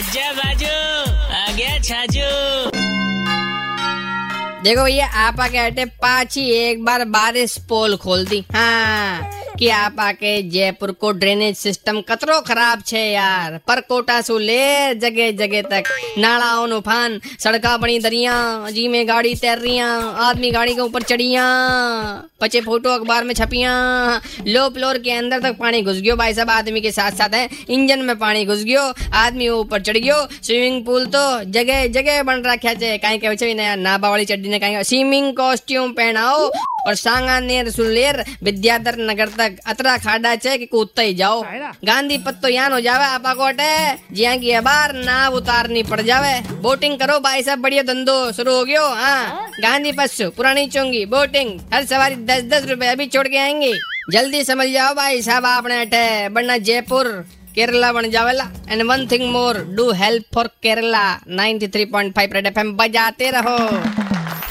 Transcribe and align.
आजा 0.00 0.32
बाजू 0.32 0.76
आ 1.36 1.56
गया 1.56 1.78
छाजू। 1.78 2.28
देखो 4.62 4.84
भैया, 4.84 5.06
आपा 5.06 5.48
कहते 5.48 5.84
पाची 5.84 6.50
एक 6.50 6.84
बार 6.84 7.04
बारिश 7.04 7.58
पोल 7.68 7.96
खोल 7.96 8.26
दी। 8.26 8.44
हाँ। 8.54 9.39
कि 9.60 9.68
आप 9.68 9.96
आके 10.00 10.30
जयपुर 10.42 10.90
को 10.92 11.10
ड्रेनेज 11.12 11.56
सिस्टम 11.56 12.00
कतरो 12.00 12.40
खराब 12.40 12.82
छे 12.86 13.00
यार। 13.04 13.58
पर 13.68 13.80
कोटा 13.80 14.20
सु 14.20 14.38
ले 14.38 14.94
जगह 14.96 15.30
जगह 15.38 15.62
तक। 15.62 15.90
नाला 16.18 16.54
उफान, 16.76 17.20
सड़का 17.38 17.76
बनी 17.76 17.98
दरिया 17.98 18.34
जी 18.70 18.86
में 18.88 19.08
गाड़ी 19.08 19.34
तैर 19.34 19.58
रिया 19.58 19.88
आदमी 20.20 20.50
गाड़ी 20.50 20.74
के 20.74 20.80
ऊपर 20.80 21.02
चढ़िया, 21.02 21.44
पचे 22.40 22.60
फ़ोटो 22.60 22.90
अखबार 22.90 23.24
में 23.24 23.34
छपिया। 23.34 23.74
लो 24.46 24.68
फ्लोर 24.70 24.98
के 24.98 25.12
अंदर 25.12 25.40
तक 25.40 25.56
पानी 25.58 25.82
घुस 25.82 25.96
गयो। 25.96 26.16
भाई 26.16 26.34
साहब, 26.34 26.50
आदमी 26.50 26.80
के 26.80 26.92
साथ 26.92 27.10
साथ 27.12 27.34
है। 27.34 27.48
इंजन 27.70 28.02
में 28.04 28.16
पानी 28.18 28.44
घुस 28.44 28.64
गयो। 28.64 28.92
आदमी 29.16 29.48
ऊपर 29.50 29.82
चढ़ 29.82 29.98
गयो। 29.98 30.26
स्विमिंग 30.42 30.84
पूल 30.84 31.06
तो 31.06 31.22
जगह 31.50 31.86
जगह 31.90 32.22
बन 32.22 32.42
रखा 32.46 32.70
है 32.70 32.98
कहीं 32.98 33.18
कहे 33.18 33.54
नया 33.54 33.74
नाबा 33.76 34.10
वाली 34.10 34.24
चड्डी 34.24 34.48
ने 34.48 34.58
कहीं, 34.58 34.82
स्विमिंग 34.82 35.32
कॉस्ट्यूम 35.36 35.92
पहनाओ। 35.92 36.50
और 36.86 36.94
सांगानेर 36.96 37.70
सुलेर 37.70 38.24
विद्याधर 38.42 38.96
नगर 39.00 39.28
तक 39.38 39.58
अतरा 39.66 39.96
खाडा 39.98 40.34
छे 40.36 40.56
कि 40.58 40.66
कूदते 40.66 41.02
ही 41.02 41.14
जाओ 41.14 41.42
गांधी 41.84 42.18
पत्तो 42.26 42.48
यान 42.48 42.72
हो 42.72 42.80
जावे 42.80 43.04
आपा 43.06 43.34
कोटे 43.34 43.72
जिया 44.14 44.36
की 44.36 44.58
बार 44.60 44.94
नाव 44.94 45.34
उतारनी 45.36 45.82
पड़ 45.82 46.00
जावे। 46.00 46.34
बोटिंग 46.62 46.98
करो 46.98 47.18
भाई 47.20 47.42
साहब 47.42 47.58
बढ़िया 47.60 47.82
धंधो 47.82 48.16
शुरू 48.32 48.54
हो 48.54 48.64
गयो। 48.64 48.86
हाँ 48.94 49.46
गांधी 49.62 49.92
पशु 49.92 50.30
पुरानी 50.36 50.66
चुंगी 50.68 51.04
बोटिंग 51.06 51.58
हर 51.74 51.84
सवारी 51.84 52.14
दस 52.26 52.42
दस 52.52 52.68
रुपए 52.70 52.86
अभी 52.86 53.06
छोड़ 53.06 53.26
के 53.28 53.38
आएँगे। 53.38 53.72
जल्दी 54.12 54.42
समझ 54.44 54.68
जाओ 54.68 54.94
भाई 54.94 55.22
साहब 55.22 55.46
आपने 55.46 55.80
अटे 55.80 56.28
वरना 56.28 56.56
जयपुर 56.60 57.08
केरला 57.54 57.92
बन 57.92 58.10
जावेला। 58.10 58.44
And 58.70 58.82
one 58.82 59.06
thing 59.06 59.30
more 59.32 59.58
do 59.76 59.90
help 59.92 60.24
for 60.34 60.46
Kerala 60.62 61.04
93.5 61.30 62.32
red 62.34 62.46
FM 62.46 62.72
बजाते 62.76 63.30
रहो। 63.30 63.58